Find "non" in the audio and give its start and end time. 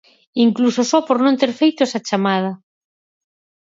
1.25-1.39